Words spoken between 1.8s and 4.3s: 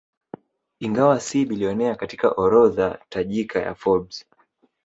katika orodha tajika ya Forbes